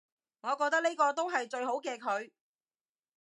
[0.41, 2.31] 我覺得呢個都係最好嘅佢